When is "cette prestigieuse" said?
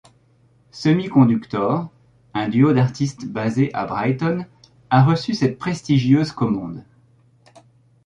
5.35-6.31